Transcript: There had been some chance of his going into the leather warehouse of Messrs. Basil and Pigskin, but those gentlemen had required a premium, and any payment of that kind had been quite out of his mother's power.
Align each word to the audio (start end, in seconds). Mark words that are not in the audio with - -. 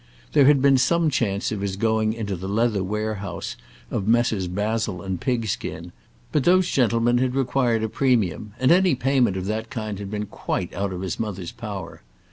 There 0.33 0.45
had 0.47 0.63
been 0.63 0.79
some 0.79 1.11
chance 1.11 1.51
of 1.51 1.61
his 1.61 1.75
going 1.75 2.13
into 2.13 2.35
the 2.35 2.49
leather 2.49 2.83
warehouse 2.83 3.55
of 3.91 4.07
Messrs. 4.07 4.47
Basil 4.47 5.03
and 5.03 5.21
Pigskin, 5.21 5.91
but 6.31 6.43
those 6.43 6.71
gentlemen 6.71 7.19
had 7.19 7.35
required 7.35 7.83
a 7.83 7.87
premium, 7.87 8.53
and 8.59 8.71
any 8.71 8.95
payment 8.95 9.37
of 9.37 9.45
that 9.45 9.69
kind 9.69 9.99
had 9.99 10.09
been 10.09 10.25
quite 10.25 10.73
out 10.73 10.91
of 10.91 11.01
his 11.01 11.19
mother's 11.19 11.51
power. 11.51 12.01